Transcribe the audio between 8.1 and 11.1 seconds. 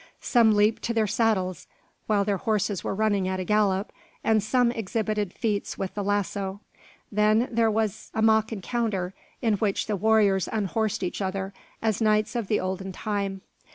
a mock encounter, in which the warriors unhorsed